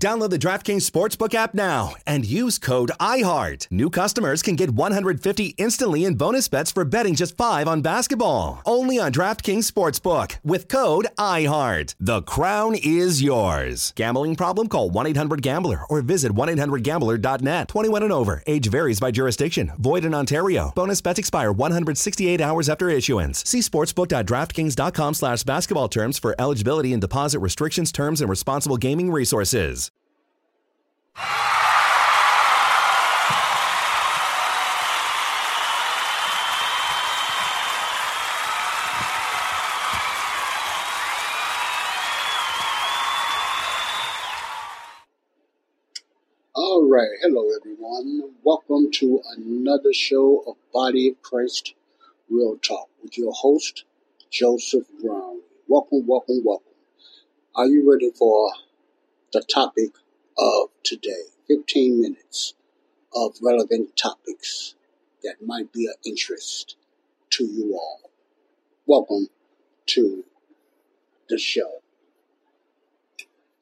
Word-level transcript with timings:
Download 0.00 0.30
the 0.30 0.38
DraftKings 0.38 0.90
Sportsbook 0.90 1.34
app 1.34 1.52
now 1.52 1.92
and 2.06 2.24
use 2.24 2.58
code 2.58 2.90
IHEART. 2.98 3.70
New 3.70 3.90
customers 3.90 4.40
can 4.40 4.56
get 4.56 4.70
150 4.70 5.48
instantly 5.58 6.06
in 6.06 6.14
bonus 6.14 6.48
bets 6.48 6.72
for 6.72 6.86
betting 6.86 7.14
just 7.14 7.36
5 7.36 7.68
on 7.68 7.82
basketball. 7.82 8.62
Only 8.64 8.98
on 8.98 9.12
DraftKings 9.12 9.70
Sportsbook 9.70 10.38
with 10.42 10.68
code 10.68 11.08
IHEART. 11.18 11.96
The 12.00 12.22
crown 12.22 12.76
is 12.82 13.22
yours. 13.22 13.92
Gambling 13.94 14.36
problem? 14.36 14.68
Call 14.68 14.90
1-800-GAMBLER 14.90 15.84
or 15.90 16.00
visit 16.00 16.32
1-800-GAMBLER.net. 16.32 17.68
21 17.68 18.02
and 18.02 18.12
over. 18.12 18.42
Age 18.46 18.68
varies 18.68 19.00
by 19.00 19.10
jurisdiction. 19.10 19.70
Void 19.76 20.06
in 20.06 20.14
Ontario. 20.14 20.72
Bonus 20.74 21.02
bets 21.02 21.18
expire 21.18 21.52
168 21.52 22.40
hours 22.40 22.70
after 22.70 22.88
issuance. 22.88 23.46
See 23.46 23.60
sportsbook.draftkings.com 23.60 25.12
slash 25.12 25.42
basketball 25.42 25.90
terms 25.90 26.18
for 26.18 26.34
eligibility 26.38 26.94
and 26.94 27.02
deposit 27.02 27.40
restrictions, 27.40 27.92
terms, 27.92 28.22
and 28.22 28.30
responsible 28.30 28.78
gaming 28.78 29.10
resources. 29.10 29.89
All 46.54 46.88
right, 46.88 47.08
hello 47.22 47.44
everyone. 47.56 48.34
Welcome 48.44 48.90
to 48.92 49.22
another 49.36 49.92
show 49.92 50.44
of 50.46 50.56
Body 50.72 51.08
of 51.08 51.22
Christ 51.22 51.74
Real 52.30 52.56
Talk 52.58 52.88
with 53.02 53.18
your 53.18 53.32
host, 53.32 53.84
Joseph 54.30 54.86
Brown. 55.02 55.40
Welcome, 55.68 56.06
welcome, 56.06 56.42
welcome. 56.44 56.74
Are 57.54 57.66
you 57.66 57.90
ready 57.90 58.10
for 58.12 58.52
the 59.32 59.42
topic 59.42 59.90
of 60.38 60.69
today? 60.84 61.24
15 61.48 62.00
minutes 62.00 62.54
of 63.14 63.36
relevant 63.42 63.96
topics 63.96 64.74
that 65.22 65.36
might 65.44 65.72
be 65.72 65.86
of 65.86 65.94
interest 66.04 66.76
to 67.30 67.44
you 67.44 67.74
all. 67.74 68.10
Welcome 68.86 69.28
to 69.86 70.24
the 71.28 71.38
show. 71.38 71.80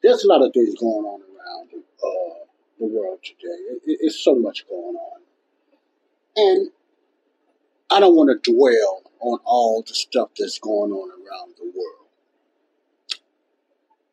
There's 0.02 0.24
a 0.24 0.28
lot 0.28 0.46
of 0.46 0.52
things 0.52 0.74
going 0.78 1.04
on 1.04 1.20
around 1.22 1.70
uh, 1.74 2.44
the 2.78 2.86
world 2.86 3.20
today. 3.24 3.54
It, 3.70 3.82
it- 3.86 3.98
it's 4.02 4.22
so 4.22 4.34
much 4.34 4.66
going 4.68 4.96
on. 4.96 5.20
And 6.36 6.70
I 7.90 8.00
don't 8.00 8.14
want 8.16 8.30
to 8.42 8.52
dwell 8.52 9.02
on 9.20 9.40
all 9.44 9.82
the 9.86 9.94
stuff 9.94 10.30
that's 10.38 10.58
going 10.58 10.92
on 10.92 11.10
around 11.10 11.54
the 11.58 11.64
world. 11.64 12.06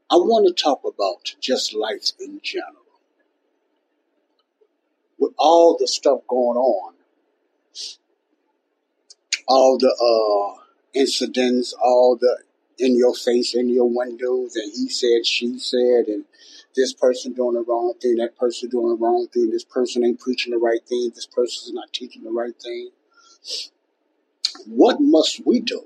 I 0.09 0.15
want 0.15 0.47
to 0.47 0.63
talk 0.63 0.81
about 0.85 1.35
just 1.41 1.73
life 1.73 2.11
in 2.19 2.39
general. 2.43 2.84
All 5.37 5.77
the 5.77 5.87
stuff 5.87 6.21
going 6.27 6.57
on, 6.57 6.93
all 9.47 9.77
the 9.77 9.89
uh, 9.89 10.61
incidents, 10.93 11.73
all 11.73 12.17
the 12.19 12.43
in 12.77 12.97
your 12.97 13.13
face, 13.13 13.55
in 13.55 13.69
your 13.69 13.89
windows, 13.89 14.55
and 14.55 14.71
he 14.73 14.89
said, 14.89 15.25
she 15.25 15.57
said, 15.59 16.07
and 16.07 16.25
this 16.75 16.93
person 16.93 17.33
doing 17.33 17.53
the 17.53 17.63
wrong 17.63 17.93
thing, 18.01 18.15
that 18.17 18.37
person 18.37 18.69
doing 18.69 18.89
the 18.89 18.95
wrong 18.95 19.27
thing, 19.33 19.49
this 19.49 19.63
person 19.63 20.03
ain't 20.03 20.19
preaching 20.19 20.51
the 20.51 20.57
right 20.57 20.85
thing, 20.85 21.11
this 21.15 21.25
person's 21.25 21.73
not 21.73 21.93
teaching 21.93 22.23
the 22.23 22.31
right 22.31 22.55
thing. 22.61 22.89
What 24.67 24.97
must 24.99 25.45
we 25.45 25.61
do 25.61 25.85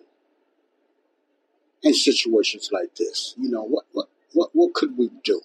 in 1.84 1.94
situations 1.94 2.70
like 2.72 2.96
this? 2.96 3.36
You 3.38 3.50
know, 3.50 3.64
what 3.64 3.86
what 3.92 4.08
what, 4.34 4.50
what 4.54 4.74
could 4.74 4.98
we 4.98 5.10
do? 5.24 5.42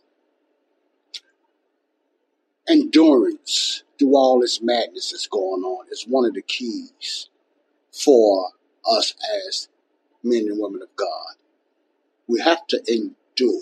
Endurance 2.69 3.83
through 3.99 4.17
all 4.17 4.41
this 4.41 4.61
madness 4.63 5.11
that's 5.11 5.27
going 5.27 5.63
on 5.63 5.87
is 5.91 6.07
one 6.09 6.25
of 6.25 6.35
the 6.35 6.43
keys 6.43 7.29
for 7.93 8.51
us 8.91 9.15
as 9.47 9.69
men 10.23 10.47
and 10.49 10.59
women 10.59 10.83
of 10.83 10.95
God. 10.97 11.37
We 12.27 12.41
have 12.41 12.67
to 12.69 12.83
endure. 12.89 13.61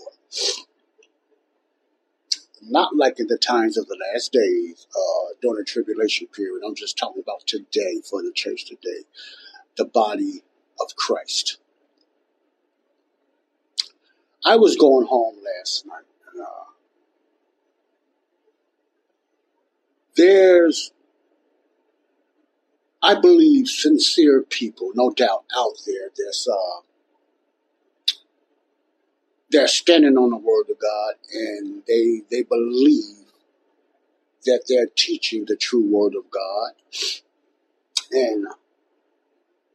Not 2.62 2.96
like 2.96 3.18
in 3.18 3.26
the 3.26 3.38
times 3.38 3.76
of 3.76 3.88
the 3.88 3.98
last 4.12 4.32
days, 4.32 4.86
uh, 4.96 5.34
during 5.42 5.58
the 5.58 5.64
tribulation 5.64 6.28
period. 6.28 6.62
I'm 6.64 6.76
just 6.76 6.96
talking 6.96 7.20
about 7.20 7.46
today 7.46 8.00
for 8.08 8.22
the 8.22 8.30
church 8.32 8.66
today, 8.66 9.04
the 9.76 9.84
body 9.84 10.44
of 10.80 10.94
Christ. 10.94 11.58
I 14.44 14.56
was 14.56 14.76
going 14.76 15.06
home 15.06 15.36
last 15.58 15.86
night. 15.86 16.04
And, 16.32 16.42
uh, 16.42 16.71
there's, 20.16 20.92
I 23.02 23.20
believe, 23.20 23.68
sincere 23.68 24.42
people, 24.42 24.92
no 24.94 25.10
doubt, 25.10 25.44
out 25.56 25.74
there. 25.86 26.10
There's, 26.16 26.48
uh, 26.50 26.80
they're 29.50 29.68
standing 29.68 30.16
on 30.16 30.30
the 30.30 30.36
word 30.36 30.70
of 30.70 30.78
God, 30.78 31.14
and 31.32 31.82
they 31.86 32.22
they 32.30 32.42
believe 32.42 33.26
that 34.46 34.64
they're 34.68 34.88
teaching 34.96 35.44
the 35.46 35.56
true 35.56 35.86
word 35.86 36.14
of 36.16 36.30
God, 36.30 36.72
and 38.10 38.46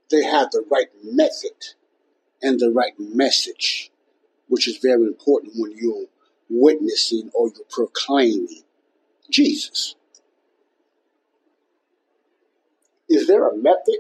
they 0.10 0.24
have 0.24 0.52
the 0.52 0.66
right 0.70 0.88
method 1.04 1.76
and 2.42 2.60
the 2.60 2.72
right 2.72 2.94
message, 3.00 3.92
which 4.48 4.68
is 4.68 4.78
very 4.78 5.04
important 5.04 5.54
when 5.56 5.72
you're 5.78 6.06
witnessing 6.50 7.30
or 7.34 7.50
you're 7.50 7.66
proclaiming 7.70 8.64
Jesus. 9.30 9.96
Is 13.10 13.28
there 13.28 13.48
a 13.48 13.56
method? 13.56 14.00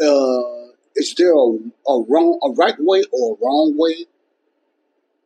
Uh, 0.00 0.72
is 0.94 1.14
there 1.14 1.32
a, 1.32 1.58
a 1.90 2.02
wrong, 2.08 2.38
a 2.42 2.50
right 2.52 2.76
way 2.78 3.04
or 3.12 3.34
a 3.34 3.44
wrong 3.44 3.74
way 3.76 4.06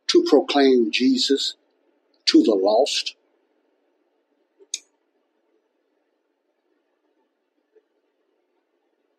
to 0.07 0.23
proclaim 0.29 0.91
Jesus 0.91 1.55
to 2.25 2.43
the 2.43 2.55
lost? 2.55 3.15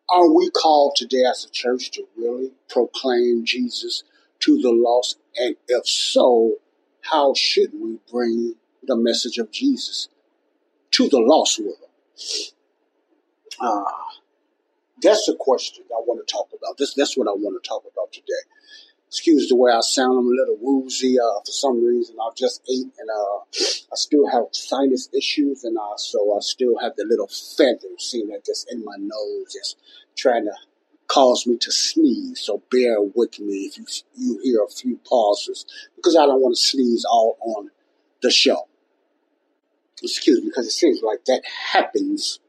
Are 0.09 0.31
we 0.31 0.49
called 0.49 0.95
today 0.95 1.23
as 1.29 1.45
a 1.45 1.49
church 1.49 1.91
to 1.91 2.07
really 2.15 2.51
proclaim 2.69 3.43
Jesus 3.43 4.03
to 4.39 4.61
the 4.61 4.71
lost? 4.71 5.17
And 5.37 5.55
if 5.67 5.87
so, 5.87 6.55
how 7.01 7.33
should 7.33 7.71
we 7.73 7.99
bring 8.11 8.55
the 8.83 8.95
message 8.95 9.37
of 9.37 9.51
Jesus 9.51 10.07
to 10.91 11.09
the 11.09 11.19
lost 11.19 11.59
world? 11.59 11.84
Ah, 13.59 14.07
that's 15.01 15.25
the 15.25 15.35
question 15.39 15.85
I 15.91 16.01
want 16.05 16.25
to 16.25 16.31
talk 16.31 16.49
about. 16.57 16.77
This, 16.77 16.93
that's 16.93 17.17
what 17.17 17.27
I 17.27 17.31
want 17.31 17.61
to 17.61 17.67
talk 17.67 17.83
about 17.91 18.11
today. 18.11 18.43
Excuse 19.07 19.47
the 19.47 19.55
way 19.55 19.71
I 19.71 19.81
sound. 19.81 20.17
I'm 20.17 20.27
a 20.27 20.29
little 20.29 20.57
woozy 20.59 21.17
uh, 21.19 21.39
for 21.45 21.51
some 21.51 21.85
reason. 21.85 22.17
I 22.19 22.29
just 22.35 22.61
ate, 22.69 22.91
and 22.99 23.09
uh, 23.09 23.37
I 23.37 23.95
still 23.95 24.27
have 24.29 24.45
sinus 24.51 25.09
issues, 25.13 25.63
and 25.63 25.77
uh, 25.77 25.95
so 25.97 26.35
I 26.35 26.39
still 26.41 26.77
have 26.79 26.95
the 26.97 27.05
little 27.07 27.27
feather, 27.27 27.87
seem 27.97 28.29
like 28.29 28.43
that's 28.45 28.65
in 28.69 28.83
my 28.83 28.95
nose, 28.97 29.53
just 29.53 29.77
trying 30.17 30.45
to 30.45 30.53
cause 31.07 31.45
me 31.47 31.57
to 31.57 31.71
sneeze. 31.71 32.41
So 32.41 32.63
bear 32.71 33.01
with 33.01 33.39
me 33.39 33.71
if 33.71 33.77
you 33.77 33.85
you 34.15 34.39
hear 34.43 34.63
a 34.63 34.69
few 34.69 34.99
pauses, 35.07 35.65
because 35.95 36.15
I 36.15 36.25
don't 36.25 36.41
want 36.41 36.55
to 36.55 36.61
sneeze 36.61 37.05
all 37.05 37.37
on 37.41 37.69
the 38.21 38.31
show. 38.31 38.67
Excuse 40.03 40.41
me, 40.41 40.49
because 40.49 40.67
it 40.67 40.71
seems 40.71 41.01
like 41.01 41.25
that 41.25 41.41
happens 41.71 42.39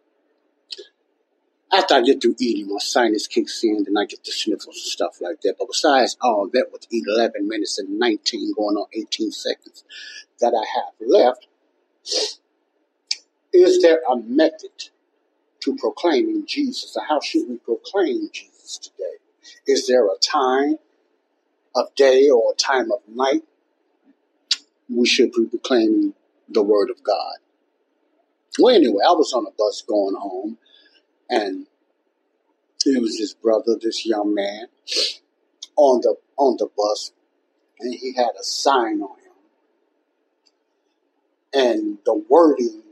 after 1.73 1.95
I 1.95 2.03
get 2.03 2.23
through 2.23 2.37
eating, 2.39 2.69
my 2.69 2.79
sinus 2.79 3.27
kicks 3.27 3.63
in, 3.65 3.85
then 3.85 3.97
I 3.97 4.07
get 4.07 4.25
the 4.25 4.33
sniffles 4.33 4.77
and 4.77 4.77
stuff 4.77 5.21
like 5.21 5.41
that. 5.43 5.57
But 5.59 5.69
besides 5.69 6.17
all 6.21 6.49
that, 6.53 6.69
with 6.73 6.87
11 6.91 7.49
minutes 7.49 7.79
and 7.79 7.99
19 7.99 8.55
going 8.55 8.77
on 8.77 8.87
18 8.93 9.31
seconds 9.33 9.85
that 10.41 10.55
I 10.55 10.65
have 10.79 10.95
left, 11.01 11.49
is 13.53 13.83
there 13.83 14.01
a 14.11 14.17
method 14.17 14.91
to 15.61 15.77
proclaiming 15.77 16.45
Jesus? 16.47 16.97
Or 16.97 17.05
how 17.05 17.21
should 17.21 17.49
we 17.49 17.57
proclaim 17.59 18.31
Jesus 18.33 18.79
today? 18.79 19.17
Is 19.67 19.87
there 19.87 20.07
a 20.07 20.19
time 20.19 20.77
of 21.75 21.95
day 21.95 22.29
or 22.31 22.53
a 22.53 22.57
time 22.57 22.93
of 22.93 23.01
night 23.09 23.43
we 24.89 25.07
should 25.07 25.33
be 25.33 25.47
proclaiming 25.47 26.15
the 26.49 26.63
word 26.63 26.91
of 26.91 27.03
God? 27.03 27.37
Well, 28.59 28.75
anyway, 28.75 29.03
I 29.07 29.13
was 29.13 29.33
on 29.33 29.47
a 29.47 29.51
bus 29.51 29.83
going 29.83 30.17
home, 30.17 30.59
and 31.29 31.67
it 32.85 33.01
was 33.01 33.19
this 33.19 33.35
brother, 33.35 33.77
this 33.81 34.07
young 34.07 34.35
man, 34.35 34.67
on 35.77 36.01
the 36.01 36.17
on 36.37 36.57
the 36.59 36.69
bus, 36.77 37.13
and 37.81 37.95
he 37.95 38.15
had 38.15 38.31
a 38.39 38.45
sign 38.45 39.01
on 39.03 39.19
him, 39.19 39.33
and 41.53 41.99
the 42.05 42.15
wording 42.29 42.83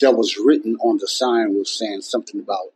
that 0.00 0.12
was 0.12 0.36
written 0.36 0.76
on 0.76 0.98
the 0.98 1.08
sign 1.08 1.54
was 1.54 1.70
saying 1.70 2.02
something 2.02 2.40
about 2.40 2.72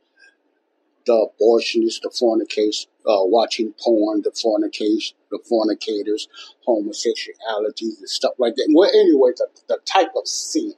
the 1.04 1.28
abortionist, 1.40 2.00
the 2.02 2.10
fornication, 2.16 2.90
uh, 3.06 3.24
watching 3.24 3.74
porn, 3.80 4.22
the 4.22 4.30
fornication, 4.30 5.16
the 5.30 5.38
fornicators, 5.48 6.28
homosexuality, 6.64 7.86
and 7.98 8.08
stuff 8.08 8.32
like 8.38 8.54
that. 8.54 8.70
Well, 8.72 8.88
anyway, 8.88 9.30
the, 9.36 9.48
the 9.68 9.78
type 9.84 10.12
of 10.16 10.26
sins, 10.28 10.74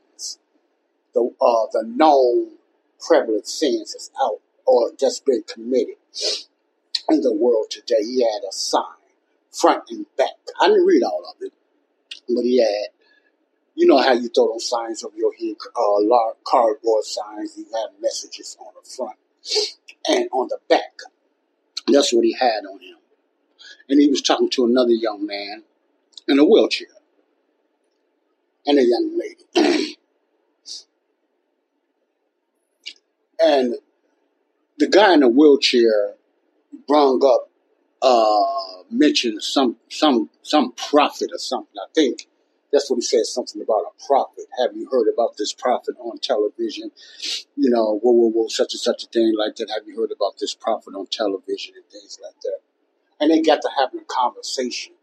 the 1.14 1.22
uh, 1.40 1.66
the 1.72 1.84
known 1.86 2.52
prevalent 3.00 3.46
sins 3.46 3.92
that's 3.92 4.10
out 4.20 4.40
or 4.66 4.92
just 4.98 5.24
been 5.24 5.42
committed 5.42 5.96
in 7.10 7.20
the 7.20 7.32
world 7.32 7.66
today. 7.70 8.02
He 8.02 8.22
had 8.22 8.42
a 8.48 8.52
sign, 8.52 8.82
front 9.52 9.84
and 9.90 10.06
back. 10.16 10.28
I 10.60 10.68
didn't 10.68 10.86
read 10.86 11.02
all 11.02 11.24
of 11.30 11.42
it, 11.42 11.52
but 12.28 12.42
he 12.42 12.60
had. 12.60 12.88
You 13.76 13.88
know 13.88 13.98
how 13.98 14.12
you 14.12 14.28
throw 14.28 14.52
those 14.52 14.68
signs 14.68 15.02
over 15.02 15.16
your 15.16 15.32
head, 15.34 15.56
uh, 15.76 16.00
large 16.00 16.36
cardboard 16.44 17.02
signs. 17.02 17.56
You 17.58 17.64
have 17.74 18.00
messages 18.00 18.56
on 18.60 18.72
the 18.80 18.88
front 18.88 19.18
and 20.08 20.28
on 20.32 20.46
the 20.48 20.58
back. 20.68 20.92
That's 21.88 22.12
what 22.12 22.24
he 22.24 22.34
had 22.34 22.64
on 22.70 22.80
him. 22.80 22.96
And 23.88 24.00
he 24.00 24.08
was 24.08 24.22
talking 24.22 24.48
to 24.50 24.64
another 24.64 24.92
young 24.92 25.26
man 25.26 25.64
in 26.28 26.38
a 26.38 26.44
wheelchair 26.44 26.86
and 28.66 28.78
a 28.78 28.84
young 28.84 29.18
lady. 29.18 29.93
and 33.40 33.74
the 34.78 34.88
guy 34.88 35.14
in 35.14 35.20
the 35.20 35.28
wheelchair 35.28 36.14
brung 36.88 37.24
up, 37.24 37.50
uh, 38.02 38.82
mentioned 38.90 39.42
some, 39.42 39.76
some, 39.88 40.28
some 40.42 40.72
prophet 40.72 41.30
or 41.32 41.38
something. 41.38 41.76
I 41.78 41.86
think 41.94 42.26
that's 42.74 42.90
what 42.90 42.96
he 42.96 43.02
said, 43.02 43.24
something 43.24 43.62
about 43.62 43.84
a 43.86 44.06
prophet. 44.06 44.46
Have 44.58 44.76
you 44.76 44.88
heard 44.90 45.06
about 45.12 45.36
this 45.38 45.52
prophet 45.52 45.94
on 46.00 46.18
television? 46.18 46.90
You 47.56 47.70
know, 47.70 48.00
whoa, 48.02 48.12
whoa, 48.12 48.30
whoa, 48.30 48.48
such 48.48 48.74
and 48.74 48.80
such 48.80 49.04
a 49.04 49.06
thing 49.06 49.32
like 49.38 49.54
that. 49.56 49.70
Have 49.70 49.86
you 49.86 49.96
heard 49.96 50.10
about 50.10 50.34
this 50.40 50.54
prophet 50.54 50.94
on 50.94 51.06
television 51.06 51.74
and 51.76 51.84
things 51.86 52.18
like 52.22 52.34
that? 52.42 52.58
And 53.20 53.30
they 53.30 53.42
got 53.42 53.62
to 53.62 53.70
having 53.78 54.00
a 54.00 54.04
conversation. 54.04 54.94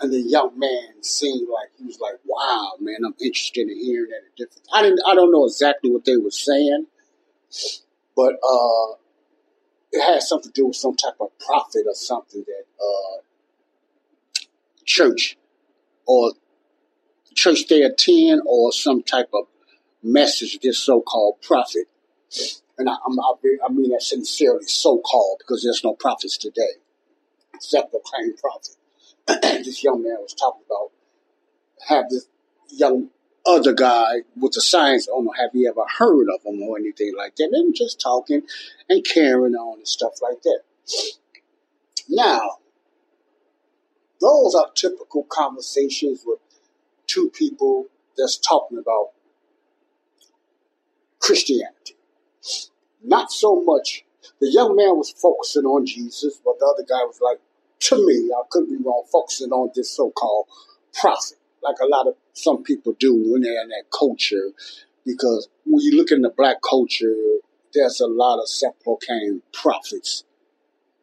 And 0.00 0.12
the 0.12 0.20
young 0.20 0.58
man 0.58 1.02
seemed 1.02 1.48
like 1.48 1.68
he 1.78 1.84
was 1.84 2.00
like, 2.00 2.18
"Wow, 2.24 2.72
man, 2.80 3.04
I'm 3.04 3.14
interested 3.20 3.68
in 3.68 3.76
hearing 3.76 4.10
that." 4.10 4.22
Different. 4.36 4.66
I 4.72 4.82
didn't. 4.82 5.00
I 5.06 5.14
don't 5.14 5.30
know 5.30 5.44
exactly 5.44 5.90
what 5.90 6.04
they 6.04 6.16
were 6.16 6.30
saying, 6.30 6.86
but 8.16 8.34
uh, 8.34 8.94
it 9.92 10.00
had 10.00 10.22
something 10.22 10.52
to 10.52 10.60
do 10.60 10.66
with 10.68 10.76
some 10.76 10.96
type 10.96 11.14
of 11.20 11.28
prophet 11.38 11.84
or 11.86 11.94
something 11.94 12.44
that 12.46 12.64
uh, 12.80 13.20
church 14.84 15.36
or 16.06 16.32
church 17.34 17.66
they 17.68 17.82
attend 17.82 18.42
or 18.46 18.72
some 18.72 19.02
type 19.02 19.28
of 19.32 19.44
message 20.02 20.58
this 20.60 20.78
so-called 20.78 21.40
prophet. 21.42 21.86
And 22.78 22.88
I, 22.88 22.94
I'm, 23.06 23.18
I 23.20 23.72
mean 23.72 23.90
that 23.90 24.02
sincerely, 24.02 24.64
so-called, 24.64 25.38
because 25.40 25.62
there's 25.62 25.84
no 25.84 25.94
prophets 25.94 26.38
today, 26.38 26.80
except 27.54 27.92
the 27.92 28.00
claimed 28.04 28.38
prophet. 28.38 28.76
this 29.64 29.84
young 29.84 30.02
man 30.02 30.16
was 30.20 30.34
talking 30.34 30.62
about 30.66 30.90
have 31.88 32.08
this 32.10 32.26
young 32.68 33.10
other 33.46 33.72
guy 33.72 34.20
with 34.36 34.52
the 34.52 34.60
science 34.60 35.08
on 35.08 35.26
him, 35.26 35.32
have 35.38 35.50
you 35.54 35.68
ever 35.68 35.86
heard 35.98 36.28
of 36.28 36.44
him 36.44 36.62
or 36.62 36.78
anything 36.78 37.14
like 37.16 37.36
that? 37.36 37.50
They 37.52 37.66
were 37.66 37.72
just 37.74 38.00
talking 38.00 38.42
and 38.88 39.04
carrying 39.04 39.54
on 39.54 39.78
and 39.78 39.88
stuff 39.88 40.14
like 40.22 40.42
that. 40.42 40.60
Now, 42.08 42.58
those 44.20 44.54
are 44.54 44.70
typical 44.74 45.24
conversations 45.30 46.22
with 46.26 46.40
two 47.06 47.30
people 47.30 47.86
that's 48.16 48.36
talking 48.36 48.78
about 48.78 49.10
Christianity. 51.18 51.96
Not 53.02 53.32
so 53.32 53.62
much, 53.62 54.04
the 54.40 54.50
young 54.50 54.76
man 54.76 54.96
was 54.96 55.10
focusing 55.10 55.64
on 55.64 55.86
Jesus, 55.86 56.40
but 56.44 56.58
the 56.58 56.66
other 56.66 56.86
guy 56.86 57.04
was 57.04 57.20
like, 57.22 57.38
to 57.80 58.06
me, 58.06 58.30
I 58.30 58.42
could 58.50 58.68
be 58.68 58.76
wrong, 58.76 59.04
focusing 59.10 59.50
on 59.50 59.70
this 59.74 59.90
so 59.90 60.10
called 60.10 60.46
prophet, 60.92 61.38
like 61.62 61.76
a 61.80 61.86
lot 61.86 62.06
of 62.06 62.14
some 62.42 62.62
people 62.62 62.94
do 62.98 63.14
when 63.14 63.42
they're 63.42 63.62
in 63.62 63.68
that 63.68 63.84
culture. 63.96 64.50
Because 65.04 65.48
when 65.64 65.80
you 65.80 65.96
look 65.96 66.10
in 66.10 66.22
the 66.22 66.30
black 66.30 66.56
culture, 66.68 67.14
there's 67.72 68.00
a 68.00 68.06
lot 68.06 68.40
of 68.40 68.48
self 68.48 68.74
proclaimed 68.82 69.42
prophets 69.52 70.24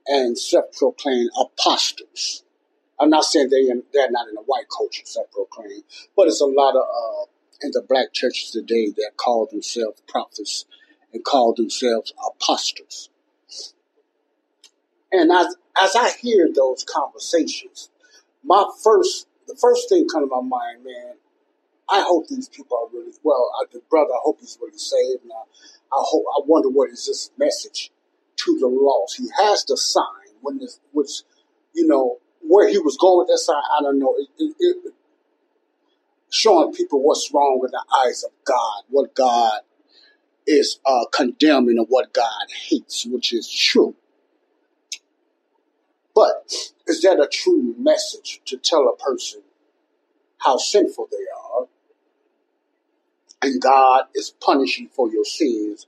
and 0.07 0.38
self 0.38 0.66
proclaimed 0.78 1.30
apostles. 1.39 2.44
I'm 3.00 3.10
not 3.10 3.25
saying 3.25 3.50
they 3.50 3.69
in, 3.69 3.84
they're 3.94 4.10
not 4.10 4.28
in 4.28 4.36
the 4.36 4.42
white 4.42 4.66
culture, 4.75 5.04
self-proclaimed, 5.06 5.84
but 6.16 6.28
it's 6.28 6.42
a 6.42 6.45
lot 6.45 6.75
of 6.75 6.81
uh, 6.81 7.25
in 7.62 7.72
the 7.72 7.83
black 7.88 8.13
churches 8.13 8.51
today 8.51 8.90
that 8.95 9.12
call 9.18 9.48
themselves 9.48 10.01
prophets 10.07 10.66
and 11.13 11.24
call 11.24 11.54
themselves 11.54 12.13
apostles. 12.28 13.10
And 15.12 15.31
as 15.31 15.56
as 15.81 15.95
I 15.95 16.12
hear 16.19 16.50
those 16.54 16.83
conversations, 16.83 17.90
my 18.44 18.66
first 18.83 19.28
the 19.48 19.56
first 19.56 19.90
thing 19.90 20.07
come 20.07 20.28
to 20.28 20.28
my 20.28 20.42
mind, 20.42 20.83
man. 20.83 21.16
I 21.89 22.04
hope 22.06 22.28
these 22.28 22.50
people 22.50 22.78
are 22.78 22.98
really 22.98 23.13
well. 23.24 23.50
I, 23.62 23.66
the 23.72 23.81
brother, 23.89 24.13
I 24.13 24.19
hope 24.24 24.39
he's 24.42 24.57
really 24.62 24.78
saved. 24.78 25.25
Now, 25.25 25.45
I 25.92 26.04
hope. 26.04 26.24
I 26.38 26.42
wonder 26.45 26.69
what 26.69 26.89
is 26.89 27.06
this 27.06 27.31
message 27.38 27.92
to 28.38 28.57
the 28.60 28.68
lost. 28.68 29.18
He 29.18 29.28
has 29.42 29.63
the 29.63 29.78
sign 29.78 30.36
when 30.42 30.60
this, 30.60 30.80
which 30.92 31.24
you 31.74 31.88
know, 31.88 32.18
where 32.42 32.68
he 32.68 32.80
was 32.80 32.98
going 32.98 33.19
with 33.19 33.28
that 33.28 33.38
sign, 33.38 33.62
I 33.78 33.81
don't 33.81 34.00
know. 34.00 34.16
It, 34.18 34.30
it, 34.38 34.56
it, 34.60 34.94
showing 36.30 36.74
people 36.74 37.01
what's 37.01 37.31
wrong 37.34 37.60
with 37.62 37.72
the 37.72 37.84
eyes 38.06 38.24
of 38.24 38.31
God, 38.44 38.83
what 38.90 39.16
God 39.16 39.62
is 40.45 40.80
uh, 40.86 41.06
condemning 41.13 41.78
and 41.78 41.88
what 41.90 42.13
God 42.13 42.48
hates, 42.69 43.06
which 43.06 43.33
is 43.33 43.51
true. 43.51 43.95
But 46.16 46.51
is 46.88 47.01
that 47.01 47.19
a 47.19 47.28
true 47.28 47.75
message 47.78 48.42
to 48.45 48.57
tell 48.57 48.88
a 48.88 48.98
person 48.98 49.42
how 50.40 50.57
sinful 50.57 51.10
they 51.12 51.18
are 51.18 51.47
and 53.42 53.62
God 53.62 54.06
is 54.16 54.34
punishing 54.42 54.89
for 54.89 55.10
your 55.12 55.25
sins 55.25 55.88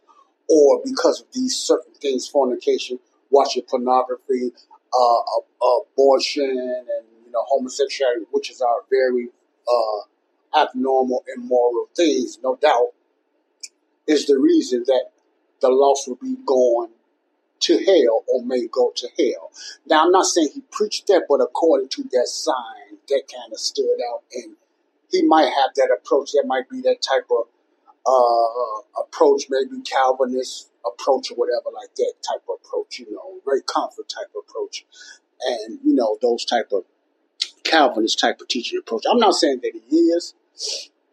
or 0.50 0.82
because 0.84 1.22
of 1.22 1.28
these 1.34 1.56
certain 1.56 1.94
things, 1.94 2.28
fornication, 2.28 3.00
watching 3.30 3.64
pornography, 3.70 4.52
uh, 4.94 5.68
abortion 5.82 6.50
and 6.50 7.06
you 7.26 7.32
know 7.32 7.44
homosexuality, 7.48 8.26
which 8.32 8.50
is 8.50 8.62
our 8.62 8.82
very 8.90 9.30
uh, 9.68 10.62
abnormal, 10.62 11.24
immoral 11.36 11.88
things, 11.96 12.40
no 12.44 12.56
doubt, 12.56 12.90
is 14.08 14.26
the 14.26 14.38
reason 14.38 14.84
that 14.88 15.12
the 15.62 15.70
lost 15.70 16.08
will 16.08 16.16
be 16.16 16.36
going 16.46 16.90
to 17.60 17.78
hell 17.86 18.24
or 18.28 18.44
may 18.44 18.68
go 18.68 18.92
to 18.96 19.08
hell. 19.20 19.52
Now, 19.86 20.06
I'm 20.06 20.12
not 20.12 20.26
saying 20.26 20.50
he 20.54 20.62
preached 20.72 21.08
that, 21.08 21.26
but 21.28 21.42
according 21.42 21.90
to 21.90 22.04
that 22.04 22.28
sign, 22.28 22.98
that 23.10 23.24
kind 23.32 23.52
of 23.52 23.60
stood 23.60 23.98
out, 24.12 24.24
and 24.34 24.56
he 25.12 25.24
might 25.24 25.46
have 25.46 25.72
that 25.76 25.90
approach. 25.96 26.32
That 26.34 26.46
might 26.46 26.70
be 26.70 26.82
that 26.82 27.02
type 27.02 27.28
of 27.32 27.48
uh, 28.06 29.02
approach, 29.02 29.46
maybe 29.50 29.82
Calvinist 29.84 30.70
approach 30.86 31.32
or 31.32 31.36
whatever 31.36 31.70
like 31.74 31.94
that 31.96 32.14
type 32.26 32.44
of 32.50 32.56
approach, 32.64 33.00
you 33.00 33.12
know, 33.12 33.40
Ray 33.46 33.62
Comfort 33.68 34.08
type 34.10 34.30
of 34.36 34.44
approach 34.48 34.86
and 35.42 35.80
you 35.84 35.94
know 35.94 36.18
those 36.22 36.46
type 36.46 36.70
of 36.72 36.84
Calvinist 37.64 38.20
type 38.20 38.42
of 38.42 38.48
teaching 38.48 38.80
approach. 38.80 39.04
I'm 39.10 39.20
not 39.20 39.36
saying 39.36 39.60
that 39.62 39.72
he 39.90 39.96
is, 39.98 40.34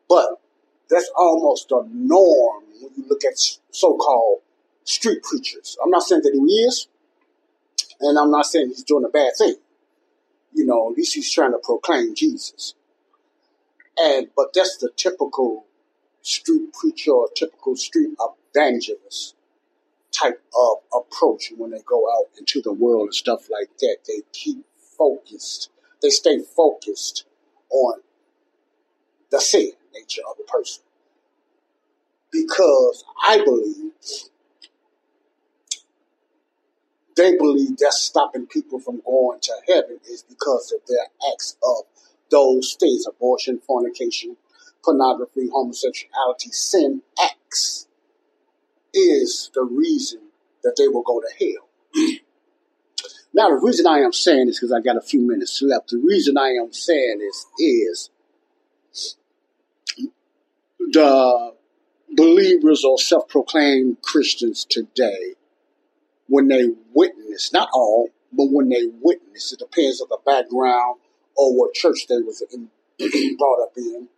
but 0.08 0.40
that's 0.88 1.10
almost 1.16 1.70
a 1.70 1.82
norm 1.92 2.64
when 2.80 2.92
you 2.96 3.04
look 3.08 3.24
at 3.24 3.38
so-called 3.70 4.40
street 4.84 5.22
preachers. 5.22 5.76
I'm 5.82 5.90
not 5.90 6.02
saying 6.02 6.22
that 6.22 6.32
he 6.32 6.54
is, 6.64 6.88
and 8.00 8.18
I'm 8.18 8.30
not 8.30 8.46
saying 8.46 8.68
he's 8.68 8.84
doing 8.84 9.04
a 9.04 9.08
bad 9.08 9.32
thing. 9.36 9.56
You 10.52 10.64
know, 10.64 10.90
at 10.90 10.96
least 10.96 11.14
he's 11.14 11.30
trying 11.30 11.52
to 11.52 11.58
proclaim 11.62 12.14
Jesus. 12.14 12.74
And 13.98 14.28
but 14.36 14.52
that's 14.54 14.76
the 14.78 14.90
typical 14.96 15.64
street 16.22 16.72
preacher 16.72 17.12
or 17.12 17.28
typical 17.34 17.76
street 17.76 18.10
evangelist 18.54 19.34
type 20.12 20.42
of 20.56 20.78
approach 20.92 21.52
when 21.56 21.70
they 21.70 21.80
go 21.86 22.04
out 22.10 22.26
into 22.38 22.60
the 22.62 22.72
world 22.72 23.06
and 23.06 23.14
stuff 23.14 23.48
like 23.50 23.70
that. 23.78 23.98
They 24.06 24.22
keep 24.32 24.64
focused. 24.98 25.70
They 26.02 26.10
stay 26.10 26.38
focused 26.40 27.24
on 27.70 28.00
the 29.30 29.40
sin 29.40 29.72
nature 29.94 30.22
of 30.28 30.36
the 30.36 30.44
person. 30.44 30.82
Because 32.32 33.04
I 33.26 33.42
believe 33.44 33.92
they 37.16 37.36
believe 37.36 37.78
that's 37.78 38.02
stopping 38.02 38.46
people 38.46 38.78
from 38.78 39.00
going 39.04 39.40
to 39.40 39.52
heaven 39.66 39.98
is 40.08 40.22
because 40.22 40.70
of 40.72 40.80
their 40.86 41.06
acts 41.32 41.56
of 41.62 41.84
those 42.30 42.76
things 42.78 43.06
abortion, 43.06 43.60
fornication, 43.66 44.36
pornography, 44.84 45.48
homosexuality, 45.52 46.50
sin 46.50 47.02
acts 47.22 47.86
is 48.94 49.50
the 49.54 49.62
reason 49.62 50.20
that 50.62 50.74
they 50.76 50.88
will 50.88 51.02
go 51.02 51.20
to 51.20 51.28
hell. 51.38 51.68
now, 53.34 53.48
the 53.48 53.60
reason 53.62 53.86
I 53.86 53.98
am 53.98 54.12
saying 54.12 54.46
this 54.46 54.58
because 54.58 54.72
I 54.72 54.80
got 54.80 54.96
a 54.96 55.00
few 55.00 55.20
minutes 55.20 55.60
left. 55.62 55.90
The 55.90 55.98
reason 55.98 56.38
I 56.38 56.50
am 56.50 56.72
saying 56.72 57.18
this 57.18 57.46
is 57.58 58.10
the 60.78 61.54
believers 62.14 62.84
or 62.84 62.98
self-proclaimed 62.98 64.00
Christians 64.02 64.64
today 64.64 65.34
when 66.28 66.48
they 66.48 66.68
witness, 66.94 67.52
not 67.52 67.68
all, 67.72 68.08
but 68.32 68.46
when 68.50 68.68
they 68.68 68.86
witness, 69.00 69.52
it 69.52 69.58
depends 69.58 70.00
on 70.00 70.08
the 70.08 70.18
background 70.24 71.00
or 71.36 71.56
what 71.56 71.74
church 71.74 72.06
they 72.08 72.16
was 72.16 72.42
in, 72.52 72.68
brought 73.38 73.62
up 73.62 73.72
in. 73.76 74.08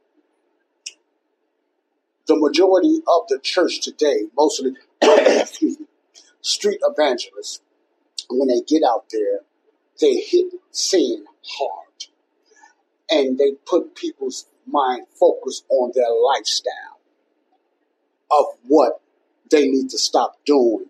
The 2.26 2.36
majority 2.36 2.98
of 3.06 3.22
the 3.28 3.38
church 3.42 3.80
today, 3.80 4.24
mostly, 4.36 4.74
excuse 5.02 5.80
me, 5.80 5.86
street 6.42 6.80
evangelists, 6.82 7.60
when 8.30 8.48
they 8.48 8.60
get 8.60 8.82
out 8.82 9.06
there, 9.10 9.40
they 10.00 10.16
hit 10.16 10.52
sin 10.70 11.24
hard. 11.42 11.84
And 13.10 13.38
they 13.38 13.52
put 13.64 13.94
people's 13.94 14.46
mind 14.66 15.06
focus 15.18 15.64
on 15.70 15.92
their 15.94 16.10
lifestyle 16.10 17.00
of 18.30 18.46
what 18.66 19.00
they 19.50 19.66
need 19.66 19.88
to 19.90 19.98
stop 19.98 20.36
doing 20.44 20.86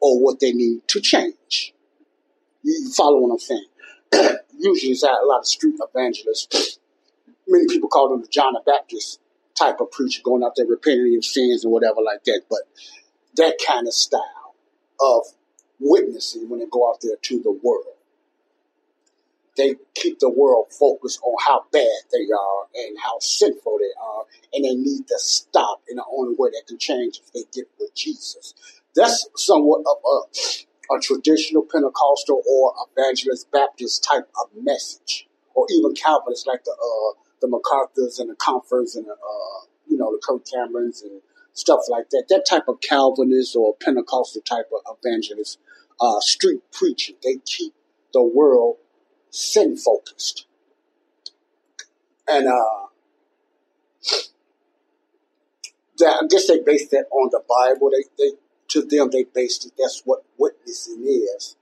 or 0.00 0.18
what 0.18 0.40
they 0.40 0.52
need 0.52 0.80
to 0.88 1.00
change. 1.00 1.74
You 2.62 2.90
follow 2.92 3.18
what 3.18 3.32
I'm 3.32 3.38
saying? 3.38 3.66
Usually, 4.60 4.92
it's 4.92 5.02
a 5.02 5.06
lot 5.24 5.38
of 5.38 5.46
street 5.46 5.76
evangelists. 5.80 6.78
Many 7.48 7.66
people 7.66 7.88
call 7.88 8.10
them 8.10 8.20
the 8.20 8.28
John 8.28 8.52
the 8.52 8.60
Baptist 8.64 9.20
type 9.58 9.80
of 9.80 9.90
preacher, 9.90 10.20
going 10.22 10.44
out 10.44 10.52
there 10.56 10.66
repenting 10.66 11.16
of 11.16 11.24
sins 11.24 11.64
and 11.64 11.72
whatever 11.72 12.02
like 12.04 12.24
that. 12.24 12.42
But 12.48 12.60
that 13.36 13.56
kind 13.66 13.86
of 13.86 13.94
style 13.94 14.54
of 15.00 15.24
witnessing 15.78 16.48
when 16.50 16.60
they 16.60 16.66
go 16.70 16.90
out 16.90 17.00
there 17.00 17.16
to 17.16 17.42
the 17.42 17.50
world. 17.50 17.96
They 19.56 19.76
keep 19.94 20.20
the 20.20 20.30
world 20.30 20.72
focused 20.78 21.20
on 21.22 21.34
how 21.44 21.64
bad 21.72 22.02
they 22.12 22.28
are 22.32 22.66
and 22.74 22.96
how 23.02 23.18
sinful 23.18 23.78
they 23.78 23.92
are, 24.00 24.24
and 24.52 24.64
they 24.64 24.74
need 24.74 25.08
to 25.08 25.18
stop. 25.18 25.82
And 25.88 25.98
the 25.98 26.04
only 26.10 26.34
way 26.38 26.50
that 26.50 26.66
can 26.68 26.78
change 26.78 27.20
if 27.24 27.32
they 27.32 27.44
get 27.52 27.68
with 27.78 27.94
Jesus. 27.94 28.54
That's 28.94 29.26
somewhat 29.36 29.80
of 29.80 29.96
a, 30.04 30.66
a 30.90 30.98
traditional 31.00 31.62
Pentecostal 31.62 32.42
or 32.48 32.74
evangelist 32.90 33.50
Baptist 33.50 34.04
type 34.04 34.28
of 34.40 34.48
message, 34.62 35.28
or 35.54 35.66
even 35.70 35.94
Calvinist 35.94 36.46
like 36.46 36.64
the 36.64 36.72
uh, 36.72 37.20
the 37.40 37.48
MacArthur's 37.48 38.18
and 38.18 38.30
the 38.30 38.34
Comforts 38.34 38.96
and 38.96 39.06
the 39.06 39.12
uh, 39.12 39.66
you 39.86 39.96
know 39.96 40.10
the 40.12 40.20
Kirk 40.26 40.44
Camerons 40.44 41.02
and 41.02 41.20
stuff 41.52 41.80
like 41.88 42.10
that. 42.10 42.24
That 42.28 42.44
type 42.48 42.68
of 42.68 42.80
Calvinist 42.80 43.56
or 43.56 43.76
Pentecostal 43.76 44.42
type 44.42 44.70
of 44.72 44.96
evangelist 45.02 45.58
uh, 46.00 46.20
street 46.20 46.60
preaching. 46.72 47.16
They 47.22 47.36
keep 47.44 47.74
the 48.12 48.22
world 48.22 48.76
sin 49.30 49.76
focused, 49.76 50.46
and 52.28 52.48
uh, 52.48 52.86
I 56.02 56.22
guess 56.28 56.46
they 56.48 56.58
base 56.60 56.88
that 56.88 57.06
on 57.10 57.30
the 57.30 57.42
Bible. 57.48 57.90
They 57.90 58.04
they 58.18 58.32
to 58.70 58.82
them, 58.82 59.10
they 59.12 59.20
it, 59.20 59.72
that's 59.78 60.02
what 60.04 60.24
witnessing 60.38 61.04
is 61.06 61.56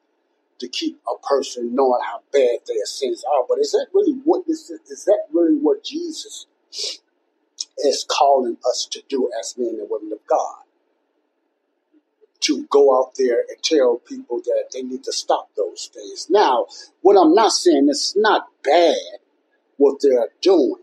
to 0.58 0.68
keep 0.68 1.00
a 1.08 1.26
person 1.26 1.74
knowing 1.74 2.00
how 2.04 2.20
bad 2.32 2.58
their 2.66 2.84
sins 2.84 3.24
are. 3.24 3.44
But 3.48 3.58
is 3.58 3.72
that 3.72 3.86
really 3.92 4.18
witnessing? 4.24 4.78
Is 4.88 5.04
that 5.04 5.26
really 5.32 5.56
what 5.56 5.84
Jesus 5.84 6.46
is 7.78 8.04
calling 8.08 8.56
us 8.68 8.88
to 8.92 9.02
do 9.08 9.30
as 9.38 9.56
men 9.56 9.76
and 9.78 9.88
women 9.90 10.12
of 10.12 10.26
God? 10.26 10.64
To 12.42 12.66
go 12.70 12.98
out 12.98 13.14
there 13.16 13.40
and 13.48 13.62
tell 13.62 13.98
people 13.98 14.40
that 14.44 14.70
they 14.72 14.82
need 14.82 15.04
to 15.04 15.12
stop 15.12 15.50
those 15.56 15.90
things. 15.92 16.28
Now, 16.30 16.66
what 17.02 17.16
I'm 17.20 17.34
not 17.34 17.52
saying 17.52 17.88
is 17.88 18.14
not 18.16 18.48
bad 18.62 18.94
what 19.76 20.00
they're 20.02 20.28
doing, 20.40 20.82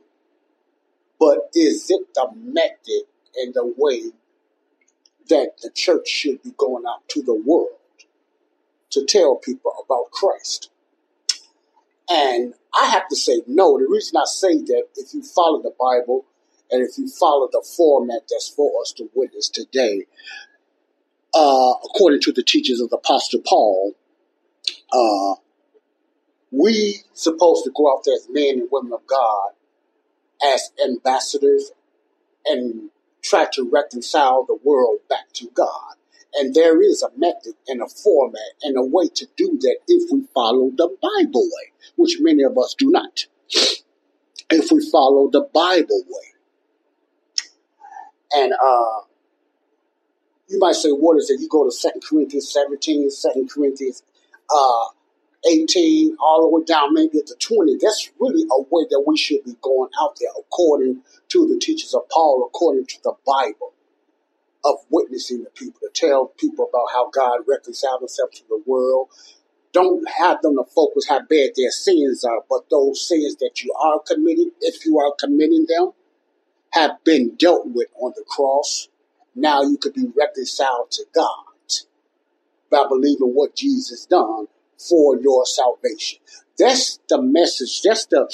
but 1.19 1.49
is 1.53 1.89
it 1.89 2.13
the 2.13 2.29
method 2.35 3.03
and 3.35 3.53
the 3.53 3.73
way 3.77 4.11
that 5.29 5.53
the 5.61 5.71
church 5.73 6.07
should 6.07 6.41
be 6.43 6.51
going 6.57 6.83
out 6.87 7.07
to 7.09 7.21
the 7.21 7.33
world 7.33 7.69
to 8.91 9.05
tell 9.05 9.35
people 9.35 9.71
about 9.83 10.11
Christ. 10.11 10.69
And 12.09 12.53
I 12.73 12.87
have 12.87 13.07
to 13.09 13.15
say 13.15 13.41
no. 13.47 13.77
The 13.79 13.87
reason 13.89 14.17
I 14.17 14.25
say 14.25 14.57
that, 14.57 14.83
if 14.95 15.13
you 15.13 15.23
follow 15.23 15.61
the 15.61 15.73
Bible 15.79 16.25
and 16.71 16.87
if 16.87 16.97
you 16.97 17.09
follow 17.09 17.47
the 17.51 17.65
format 17.75 18.21
that's 18.29 18.49
for 18.49 18.71
us 18.81 18.93
to 18.93 19.09
witness 19.13 19.49
today, 19.49 20.05
uh, 21.33 21.73
according 21.83 22.21
to 22.21 22.31
the 22.31 22.43
teachings 22.43 22.79
of 22.79 22.89
the 22.89 22.97
Apostle 22.97 23.41
Paul, 23.45 23.93
uh, 24.91 25.35
we 26.51 26.99
supposed 27.13 27.65
to 27.65 27.71
go 27.75 27.91
out 27.91 28.03
there 28.05 28.15
as 28.15 28.27
men 28.29 28.59
and 28.59 28.69
women 28.71 28.93
of 28.93 29.05
God, 29.07 29.51
as 30.43 30.71
ambassadors 30.83 31.71
and 32.45 32.89
try 33.25 33.47
to 33.53 33.69
reconcile 33.69 34.45
the 34.45 34.57
world 34.63 34.99
back 35.09 35.31
to 35.33 35.49
God. 35.53 35.95
And 36.35 36.53
there 36.53 36.81
is 36.81 37.01
a 37.01 37.09
method 37.17 37.53
and 37.67 37.81
a 37.81 37.87
format 37.87 38.53
and 38.61 38.77
a 38.77 38.83
way 38.83 39.07
to 39.15 39.27
do 39.35 39.57
that 39.61 39.77
if 39.87 40.11
we 40.11 40.23
follow 40.33 40.69
the 40.75 40.89
Bible 41.01 41.43
way, 41.43 41.71
which 41.95 42.17
many 42.19 42.43
of 42.43 42.57
us 42.57 42.75
do 42.77 42.91
not. 42.91 43.25
If 44.49 44.71
we 44.71 44.87
follow 44.91 45.29
the 45.29 45.47
Bible 45.53 46.03
way. 46.07 46.33
And 48.33 48.53
uh, 48.53 49.05
you 50.49 50.59
might 50.59 50.75
say, 50.75 50.89
what 50.89 51.17
is 51.17 51.29
it? 51.29 51.39
You 51.39 51.47
go 51.47 51.69
to 51.69 51.75
2 51.75 51.99
Corinthians 52.07 52.51
17, 52.51 53.09
2 53.09 53.47
Corinthians 53.53 54.03
uh, 54.53 54.85
18, 55.47 56.17
all 56.19 56.41
the 56.41 56.49
way 56.49 56.63
down 56.65 56.93
maybe 56.93 57.21
to 57.25 57.35
20. 57.39 57.77
That's 57.81 58.11
really 58.19 58.43
a 58.43 58.61
way 58.61 58.85
that 58.89 59.03
we 59.05 59.17
should 59.17 59.43
be 59.43 59.55
going 59.61 59.89
out 60.01 60.17
there 60.19 60.29
according 60.37 61.01
to 61.29 61.47
the 61.47 61.59
teachings 61.59 61.93
of 61.93 62.07
Paul, 62.09 62.45
according 62.47 62.85
to 62.87 62.97
the 63.03 63.13
Bible, 63.25 63.73
of 64.63 64.75
witnessing 64.89 65.43
the 65.43 65.49
people, 65.51 65.79
to 65.81 65.89
tell 65.93 66.27
people 66.37 66.67
about 66.69 66.87
how 66.93 67.09
God 67.09 67.41
reconciled 67.47 68.01
himself 68.01 68.31
to 68.31 68.43
the 68.49 68.61
world. 68.65 69.09
Don't 69.71 70.07
have 70.09 70.41
them 70.41 70.55
to 70.55 70.63
focus 70.73 71.07
how 71.07 71.19
bad 71.19 71.51
their 71.55 71.71
sins 71.71 72.23
are, 72.23 72.41
but 72.49 72.69
those 72.69 73.07
sins 73.07 73.35
that 73.37 73.61
you 73.61 73.73
are 73.73 73.99
committing, 73.99 74.51
if 74.61 74.85
you 74.85 74.99
are 74.99 75.13
committing 75.19 75.65
them, 75.67 75.91
have 76.71 77.03
been 77.03 77.35
dealt 77.35 77.67
with 77.67 77.87
on 77.99 78.13
the 78.15 78.23
cross. 78.27 78.87
Now 79.35 79.61
you 79.61 79.77
could 79.77 79.93
be 79.93 80.07
reconciled 80.17 80.91
to 80.91 81.05
God 81.13 81.45
by 82.71 82.85
believing 82.87 83.33
what 83.33 83.55
Jesus 83.55 84.05
done 84.05 84.47
for 84.77 85.17
your 85.19 85.45
salvation. 85.45 86.19
That's 86.57 86.99
the 87.09 87.21
message. 87.21 87.81
That's 87.83 88.05
the, 88.07 88.27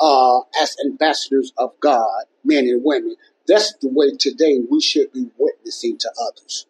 uh, 0.00 0.40
as 0.60 0.76
ambassadors 0.84 1.52
of 1.58 1.78
God, 1.80 2.24
men 2.44 2.64
and 2.66 2.82
women, 2.84 3.16
that's 3.46 3.74
the 3.80 3.88
way 3.88 4.16
today 4.18 4.58
we 4.68 4.80
should 4.80 5.12
be 5.12 5.30
witnessing 5.38 5.98
to 5.98 6.10
others. 6.20 6.66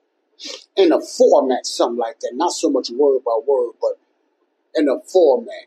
In 0.76 0.92
a 0.92 1.00
format, 1.00 1.64
something 1.64 1.98
like 1.98 2.20
that. 2.20 2.32
Not 2.34 2.52
so 2.52 2.68
much 2.68 2.90
word 2.90 3.20
by 3.24 3.38
word, 3.46 3.72
but 3.80 3.98
in 4.74 4.88
a 4.88 5.00
format. 5.00 5.66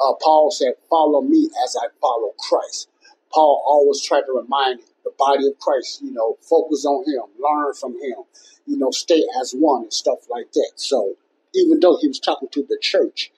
Uh, 0.00 0.14
Paul 0.22 0.50
said, 0.50 0.72
follow 0.88 1.20
me 1.20 1.50
as 1.64 1.76
I 1.76 1.88
follow 2.00 2.32
Christ. 2.38 2.88
Paul 3.32 3.62
always 3.66 4.02
tried 4.02 4.22
to 4.22 4.32
remind 4.32 4.80
the 5.04 5.12
body 5.18 5.46
of 5.46 5.58
Christ, 5.58 6.02
you 6.02 6.12
know, 6.12 6.36
focus 6.40 6.84
on 6.84 7.04
him, 7.06 7.22
learn 7.38 7.74
from 7.74 7.92
him, 7.92 8.24
you 8.66 8.78
know, 8.78 8.90
stay 8.90 9.22
as 9.40 9.52
one 9.52 9.82
and 9.82 9.92
stuff 9.92 10.18
like 10.30 10.50
that. 10.52 10.72
So 10.76 11.14
even 11.54 11.80
though 11.80 11.98
he 12.00 12.08
was 12.08 12.20
talking 12.20 12.48
to 12.52 12.64
the 12.68 12.78
church, 12.80 13.32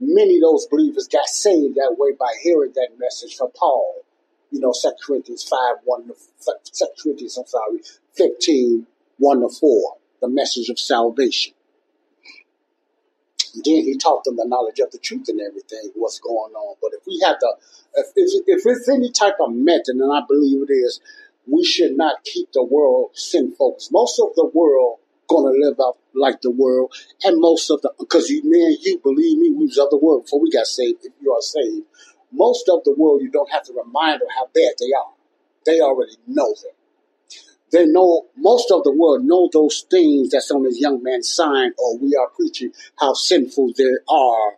many 0.00 0.36
of 0.36 0.42
those 0.42 0.66
believers 0.66 1.08
got 1.08 1.26
saved 1.26 1.76
that 1.76 1.96
way 1.98 2.12
by 2.18 2.32
hearing 2.42 2.72
that 2.74 2.90
message 2.98 3.36
from 3.36 3.50
Paul. 3.56 4.02
You 4.50 4.60
know, 4.60 4.72
2 4.72 4.92
Corinthians 5.04 5.42
5, 5.42 5.76
1 5.84 6.08
to, 6.08 6.14
2 6.72 6.86
Corinthians, 7.02 7.38
I'm 7.38 7.46
sorry, 7.46 7.80
15, 8.16 8.86
1 9.18 9.40
to 9.40 9.48
4, 9.48 9.96
the 10.20 10.28
message 10.28 10.68
of 10.68 10.78
salvation. 10.78 11.54
Then 13.54 13.84
he 13.84 13.96
taught 13.96 14.24
them 14.24 14.36
the 14.36 14.46
knowledge 14.46 14.80
of 14.80 14.90
the 14.90 14.98
truth 14.98 15.28
and 15.28 15.40
everything, 15.40 15.92
what's 15.94 16.18
going 16.18 16.54
on. 16.54 16.76
But 16.82 16.90
if 16.92 17.06
we 17.06 17.20
have 17.24 17.38
to, 17.38 17.52
if, 17.94 18.06
if, 18.16 18.42
if 18.46 18.62
it's 18.66 18.88
any 18.88 19.12
type 19.12 19.36
of 19.40 19.52
method, 19.52 19.96
and 19.96 20.12
I 20.12 20.22
believe 20.26 20.62
it 20.68 20.72
is, 20.72 21.00
we 21.46 21.64
should 21.64 21.96
not 21.96 22.24
keep 22.24 22.52
the 22.52 22.64
world 22.64 23.10
sin 23.14 23.54
focused. 23.56 23.92
Most 23.92 24.18
of 24.18 24.34
the 24.34 24.50
world 24.52 24.98
going 25.28 25.52
to 25.52 25.66
live 25.66 25.78
out 25.80 25.98
like 26.14 26.40
the 26.40 26.50
world. 26.50 26.94
And 27.22 27.40
most 27.40 27.70
of 27.70 27.82
the, 27.82 27.92
because 27.98 28.28
you, 28.30 28.42
man, 28.44 28.76
you 28.82 28.98
believe 28.98 29.38
me, 29.38 29.50
we 29.50 29.66
was 29.66 29.78
of 29.78 29.90
the 29.90 29.98
world 29.98 30.24
before 30.24 30.40
we 30.40 30.50
got 30.50 30.66
saved. 30.66 31.04
If 31.04 31.12
you 31.20 31.32
are 31.32 31.42
saved, 31.42 31.86
most 32.32 32.68
of 32.68 32.84
the 32.84 32.94
world, 32.96 33.22
you 33.22 33.30
don't 33.30 33.50
have 33.50 33.64
to 33.64 33.72
remind 33.72 34.20
them 34.20 34.28
how 34.36 34.46
bad 34.46 34.74
they 34.78 34.92
are. 34.96 35.12
They 35.66 35.80
already 35.80 36.16
know 36.26 36.54
them. 36.62 36.72
They 37.72 37.86
know, 37.86 38.26
most 38.36 38.70
of 38.70 38.84
the 38.84 38.92
world 38.92 39.24
know 39.24 39.48
those 39.52 39.84
things 39.90 40.30
that's 40.30 40.50
on 40.50 40.62
this 40.62 40.80
young 40.80 41.02
man's 41.02 41.28
sign 41.28 41.72
or 41.78 41.98
we 41.98 42.14
are 42.14 42.28
preaching 42.28 42.72
how 43.00 43.14
sinful 43.14 43.72
they 43.76 43.90
are 44.08 44.52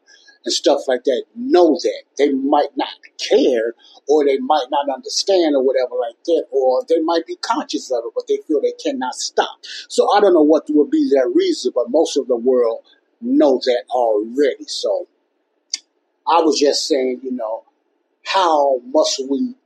and 0.46 0.52
stuff 0.52 0.82
like 0.86 1.04
that 1.04 1.24
know 1.34 1.76
that. 1.82 2.02
They 2.16 2.32
might 2.32 2.70
not 2.76 2.88
care 3.18 3.74
or 4.08 4.24
they 4.24 4.38
might 4.38 4.66
not 4.70 4.88
understand 4.88 5.56
or 5.56 5.62
whatever 5.62 5.96
like 6.00 6.22
that, 6.24 6.44
or 6.52 6.84
they 6.88 7.00
might 7.00 7.26
be 7.26 7.36
conscious 7.36 7.90
of 7.90 8.04
it, 8.06 8.12
but 8.14 8.28
they 8.28 8.38
feel 8.46 8.60
they 8.60 8.72
cannot 8.82 9.16
stop. 9.16 9.58
So 9.88 10.08
I 10.16 10.20
don't 10.20 10.34
know 10.34 10.42
what 10.42 10.66
would 10.68 10.90
be 10.90 11.10
their 11.10 11.28
reason, 11.28 11.72
but 11.74 11.90
most 11.90 12.16
of 12.16 12.28
the 12.28 12.36
world 12.36 12.84
know 13.20 13.58
that 13.64 13.84
already. 13.90 14.66
So 14.66 15.08
I 16.26 16.40
was 16.40 16.60
just 16.60 16.86
saying, 16.86 17.20
you 17.24 17.32
know, 17.32 17.64
how 18.24 18.78
must 18.86 19.20
we 19.28 19.56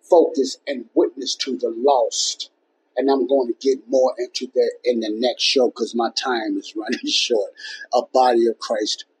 focus 0.00 0.56
and 0.66 0.86
witness 0.94 1.34
to 1.34 1.58
the 1.58 1.72
lost 1.76 2.50
and 2.98 3.08
I'm 3.08 3.28
going 3.28 3.46
to 3.46 3.54
get 3.60 3.88
more 3.88 4.12
into 4.18 4.48
that 4.54 4.72
in 4.84 4.98
the 5.00 5.08
next 5.10 5.44
show 5.44 5.68
because 5.68 5.94
my 5.94 6.10
time 6.10 6.58
is 6.58 6.74
running 6.76 7.06
short. 7.06 7.52
A 7.94 8.02
body 8.12 8.46
of 8.48 8.58
Christ, 8.58 9.04